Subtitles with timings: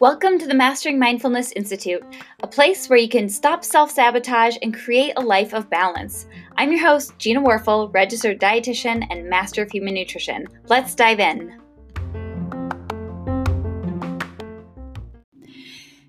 [0.00, 2.02] Welcome to the Mastering Mindfulness Institute,
[2.42, 6.26] a place where you can stop self sabotage and create a life of balance.
[6.58, 10.46] I'm your host, Gina Warfel, registered dietitian and master of human nutrition.
[10.66, 11.58] Let's dive in.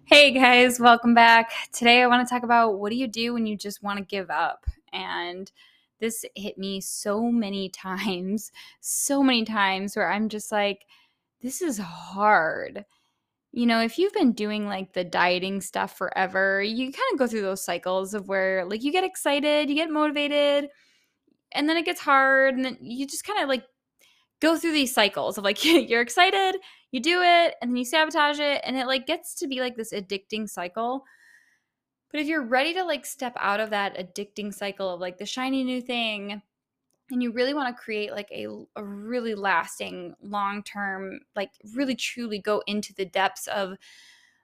[0.03, 1.53] Hey guys, welcome back.
[1.71, 4.03] Today I want to talk about what do you do when you just want to
[4.03, 4.65] give up?
[4.91, 5.49] And
[6.03, 8.51] this hit me so many times,
[8.81, 10.85] so many times where I'm just like,
[11.41, 12.85] this is hard
[13.53, 17.27] you know, if you've been doing like the dieting stuff forever, you kind of go
[17.27, 20.69] through those cycles of where like you get excited, you get motivated,
[21.53, 23.63] and then it gets hard, and then you just kind of like
[24.41, 26.59] go through these cycles of like you're excited,
[26.91, 29.75] you do it, and then you sabotage it, and it like gets to be like
[29.75, 31.03] this addicting cycle.
[32.13, 35.25] But if you're ready to like step out of that addicting cycle of like the
[35.25, 36.41] shiny new thing
[37.11, 41.95] and you really want to create like a, a really lasting long term like really
[41.95, 43.75] truly go into the depths of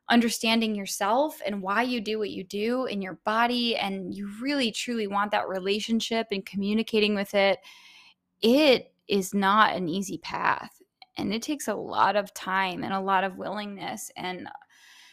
[0.10, 4.72] understanding yourself and why you do what you do in your body and you really
[4.72, 7.60] truly want that relationship and communicating with it
[8.42, 10.82] it is not an easy path.
[11.18, 14.48] And it takes a lot of time and a lot of willingness and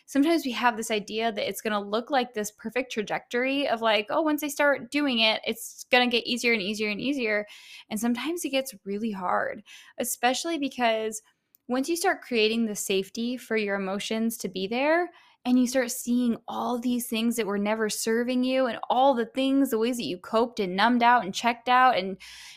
[0.07, 3.83] sometimes we have this idea that it's going to look like this perfect trajectory of
[3.83, 7.01] like, oh, once I start doing it, it's going to get easier and easier and
[7.01, 7.47] easier.
[7.91, 9.63] And sometimes it gets really hard,
[9.99, 11.21] especially because
[11.69, 15.11] once you start creating the safety for your emotions to be there,
[15.45, 19.27] and you start seeing all these things that were never serving you and all the
[19.27, 22.17] things the ways that you coped and numbed out and checked out and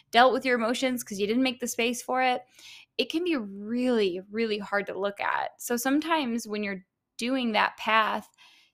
[0.10, 2.42] dealt with your emotions because you didn't make the space for it
[2.98, 6.84] it can be really really hard to look at so sometimes when you're
[7.20, 8.28] doing that path,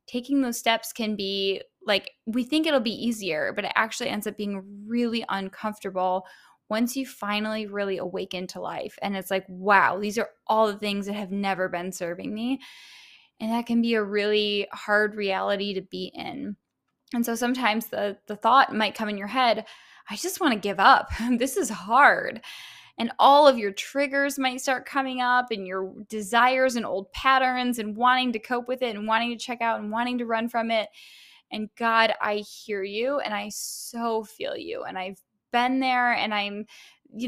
[0.08, 4.26] taking those steps can be like we think it'll be easier, but it actually ends
[4.26, 6.26] up being really uncomfortable
[6.70, 8.98] once you finally really awaken to life.
[9.02, 12.60] And it's like, wow, these are all the things that have never been serving me.
[13.40, 16.56] And that can be a really hard reality to be in.
[17.14, 19.66] And so sometimes the the thought might come in your head,
[20.10, 21.10] I just want to give up.
[21.38, 22.42] this is hard
[22.98, 27.80] and all of your triggers might start coming up and your desires and old patterns
[27.80, 30.48] and wanting to cope with it and wanting to check out and wanting to run
[30.48, 30.88] from it.
[31.52, 34.84] And God, I hear you and I so feel you.
[34.84, 36.66] And I've been there and I'm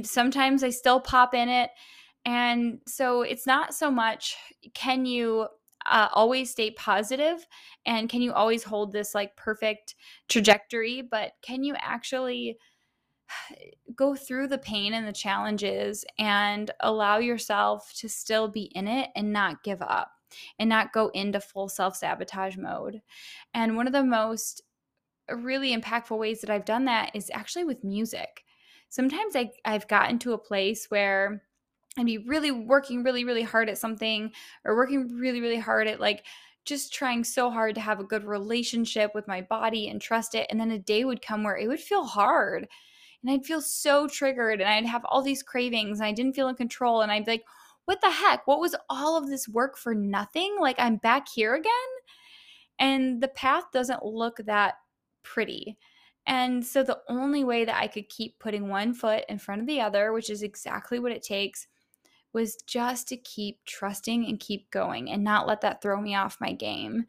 [0.03, 1.69] sometimes I still pop in it.
[2.25, 4.35] And so it's not so much
[4.73, 5.47] can you
[5.85, 7.45] uh, always stay positive
[7.85, 9.95] and can you always hold this like perfect
[10.28, 12.57] trajectory, but can you actually
[13.95, 19.09] go through the pain and the challenges and allow yourself to still be in it
[19.15, 20.11] and not give up
[20.59, 23.01] and not go into full self sabotage mode.
[23.53, 24.61] And one of the most
[25.29, 28.43] really impactful ways that I've done that is actually with music.
[28.89, 31.43] Sometimes I, I've gotten to a place where
[31.97, 34.31] I'd be really working really, really hard at something
[34.63, 36.23] or working really, really hard at like
[36.63, 40.47] just trying so hard to have a good relationship with my body and trust it.
[40.49, 42.67] And then a day would come where it would feel hard
[43.23, 46.50] and I'd feel so triggered and I'd have all these cravings and I didn't feel
[46.50, 47.45] in control and I'd be like,
[47.85, 48.45] what the heck?
[48.47, 50.57] What was all of this work for nothing?
[50.59, 51.72] Like I'm back here again?
[52.79, 54.75] And the path doesn't look that
[55.23, 55.78] pretty.
[56.25, 59.67] And so the only way that I could keep putting one foot in front of
[59.67, 61.67] the other, which is exactly what it takes,
[62.33, 66.41] was just to keep trusting and keep going and not let that throw me off
[66.41, 67.05] my game.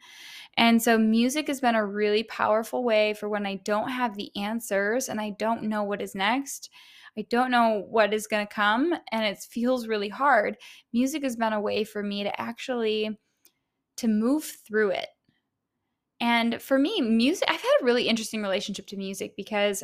[0.56, 4.30] And so, music has been a really powerful way for when I don't have the
[4.36, 6.70] answers and I don't know what is next.
[7.16, 10.56] I don't know what is going to come and it feels really hard.
[10.92, 13.18] Music has been a way for me to actually
[13.96, 15.08] to move through it.
[16.20, 19.82] And for me, music I've had a really interesting relationship to music because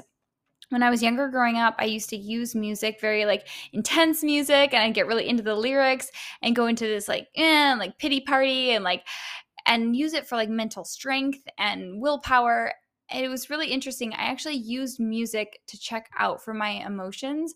[0.74, 4.74] when I was younger growing up, I used to use music, very like intense music,
[4.74, 6.10] and I'd get really into the lyrics
[6.42, 9.06] and go into this like, eh, like pity party and like,
[9.66, 12.74] and use it for like mental strength and willpower.
[13.08, 14.12] And it was really interesting.
[14.14, 17.54] I actually used music to check out for my emotions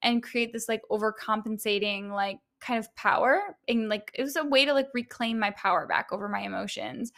[0.00, 3.56] and create this like overcompensating, like kind of power.
[3.66, 7.12] And like, it was a way to like reclaim my power back over my emotions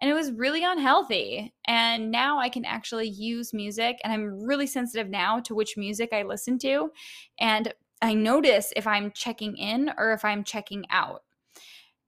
[0.00, 1.54] and it was really unhealthy.
[1.66, 6.10] And now I can actually use music, and I'm really sensitive now to which music
[6.12, 6.90] I listen to.
[7.38, 7.72] And
[8.02, 11.22] I notice if I'm checking in or if I'm checking out.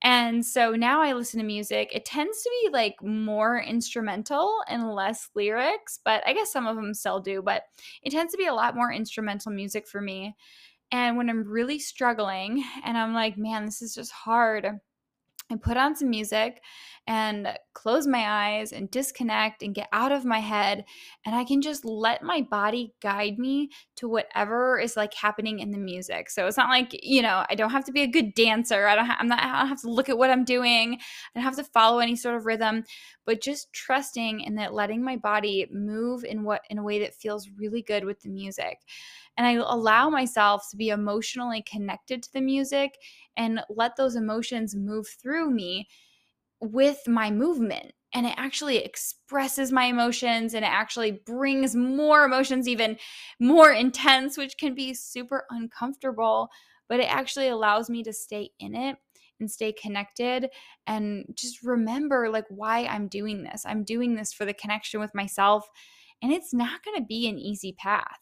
[0.02, 1.90] And so now I listen to music.
[1.92, 6.76] It tends to be like more instrumental and less lyrics, but I guess some of
[6.76, 7.64] them still do, but
[8.02, 10.36] it tends to be a lot more instrumental music for me.
[10.92, 14.68] And when I'm really struggling and I'm like, man, this is just hard,
[15.50, 16.62] I put on some music
[17.08, 20.84] and close my eyes and disconnect and get out of my head.
[21.24, 25.70] And I can just let my body guide me to whatever is like happening in
[25.70, 26.28] the music.
[26.28, 28.86] So it's not like, you know, I don't have to be a good dancer.
[28.86, 30.98] I don't, ha- I'm not, I don't have to look at what I'm doing.
[31.00, 32.84] I don't have to follow any sort of rhythm,
[33.24, 37.14] but just trusting in that letting my body move in what, in a way that
[37.14, 38.80] feels really good with the music.
[39.38, 42.98] And I allow myself to be emotionally connected to the music
[43.38, 45.88] and let those emotions move through me
[46.60, 52.66] with my movement and it actually expresses my emotions and it actually brings more emotions
[52.66, 52.96] even
[53.38, 56.48] more intense which can be super uncomfortable
[56.88, 58.96] but it actually allows me to stay in it
[59.40, 60.48] and stay connected
[60.86, 63.64] and just remember like why I'm doing this.
[63.64, 65.68] I'm doing this for the connection with myself
[66.22, 68.18] and it's not going to be an easy path.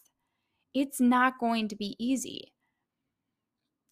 [0.75, 2.53] It's not going to be easy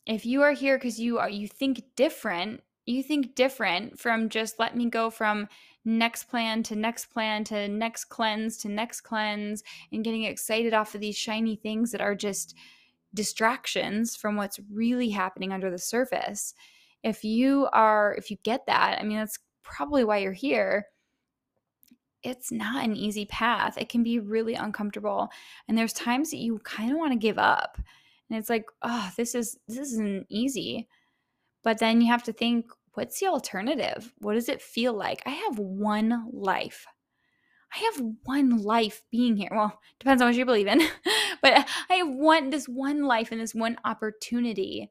[0.06, 4.58] if you are here because you are you think different you think different from just
[4.58, 5.48] let me go from
[5.84, 10.94] next plan to next plan to next cleanse to next cleanse and getting excited off
[10.94, 12.54] of these shiny things that are just
[13.12, 16.54] distractions from what's really happening under the surface.
[17.02, 20.87] If you are if you get that i mean that's probably why you're here.
[22.22, 23.76] It's not an easy path.
[23.76, 25.28] It can be really uncomfortable
[25.69, 27.78] and there's times that you kind of want to give up
[28.28, 30.88] and it's like oh this is this isn't easy
[31.64, 34.12] but then you have to think what's the alternative?
[34.19, 35.22] What does it feel like?
[35.26, 36.87] I have one life.
[37.75, 39.50] I have one life being here.
[39.50, 40.81] Well depends on what you believe in
[41.43, 44.90] but i have one this one life and this one opportunity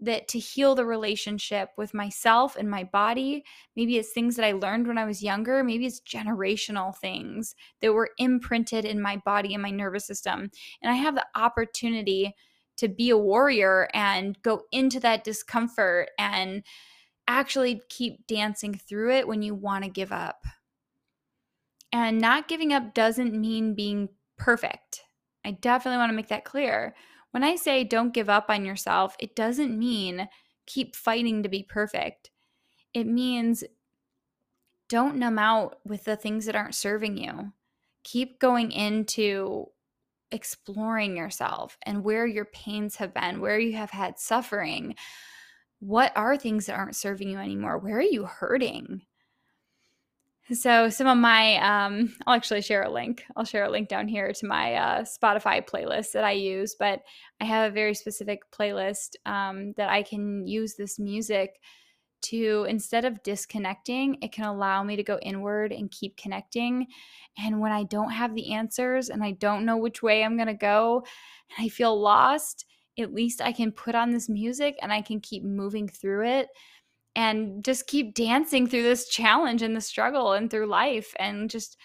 [0.00, 3.42] that to heal the relationship with myself and my body.
[3.76, 5.64] Maybe it's things that i learned when i was younger.
[5.64, 10.50] Maybe it's generational things that were imprinted in my body and my nervous system.
[10.82, 12.34] And i have the opportunity
[12.76, 16.62] to be a warrior and go into that discomfort and
[17.28, 20.44] actually keep dancing through it when you want to give up
[21.92, 25.02] and not giving up doesn't mean being perfect
[25.44, 26.94] i definitely want to make that clear
[27.36, 30.26] when I say don't give up on yourself, it doesn't mean
[30.64, 32.30] keep fighting to be perfect.
[32.94, 33.62] It means
[34.88, 37.52] don't numb out with the things that aren't serving you.
[38.04, 39.66] Keep going into
[40.32, 44.94] exploring yourself and where your pains have been, where you have had suffering.
[45.80, 47.78] What are things that aren't serving you anymore?
[47.78, 49.02] Where are you hurting?
[50.52, 53.24] So some of my, um, I'll actually share a link.
[53.36, 56.76] I'll share a link down here to my uh, Spotify playlist that I use.
[56.78, 57.02] But
[57.40, 61.60] I have a very specific playlist um, that I can use this music
[62.22, 66.86] to instead of disconnecting, it can allow me to go inward and keep connecting.
[67.38, 70.54] And when I don't have the answers and I don't know which way I'm gonna
[70.54, 71.04] go,
[71.56, 72.66] and I feel lost,
[72.98, 76.48] at least I can put on this music and I can keep moving through it
[77.14, 81.76] and just keep dancing through this challenge and the struggle and through life and just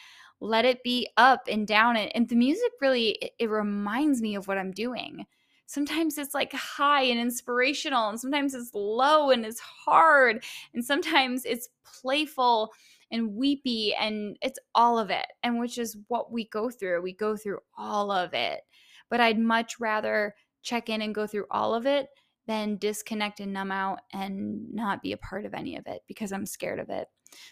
[0.41, 4.35] let it be up and down and, and the music really it, it reminds me
[4.35, 5.25] of what i'm doing
[5.71, 11.45] sometimes it's like high and inspirational and sometimes it's low and it's hard and sometimes
[11.45, 12.71] it's playful
[13.11, 17.01] and weepy and it's all of it and which is what we go through.
[17.01, 18.61] We go through all of it
[19.09, 20.33] but i'd much rather
[20.63, 22.07] check in and go through all of it
[22.47, 26.31] then disconnect and numb out and not be a part of any of it because
[26.31, 27.07] I'm scared of it.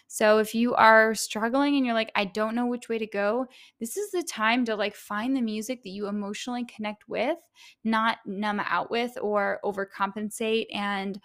[0.08, 3.46] So if you are struggling and you're like I don't know which way to go,
[3.78, 7.38] this is the time to like find the music that you emotionally connect with,
[7.84, 11.18] not numb out with or overcompensate and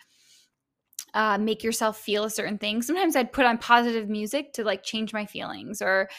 [1.14, 2.82] uh, make yourself feel a certain thing.
[2.82, 6.10] Sometimes I'd put on positive music to like change my feelings or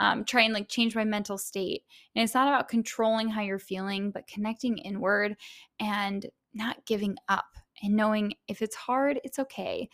[0.00, 1.82] um, try and like change my mental state.
[2.14, 5.36] And it's not about controlling how you're feeling, but connecting inward
[5.78, 9.88] and not giving up and knowing if it's hard, it's okay.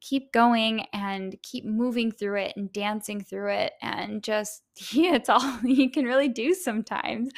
[0.00, 3.72] Keep going and keep moving through it and dancing through it.
[3.80, 7.30] And just, yeah, it's all you can really do sometimes.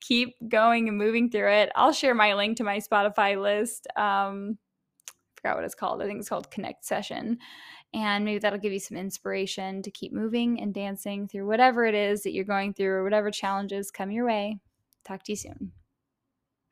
[0.00, 1.70] keep going and moving through it.
[1.74, 3.86] I'll share my link to my Spotify list.
[3.96, 4.58] Um,
[5.36, 6.02] forgot what it's called.
[6.02, 7.38] I think it's called Connect Session.
[7.92, 11.94] And maybe that'll give you some inspiration to keep moving and dancing through whatever it
[11.94, 14.58] is that you're going through or whatever challenges come your way.
[15.04, 15.72] Talk to you soon.